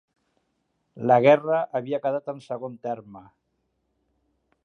[1.11, 3.23] La guerra havia quedat en segon terme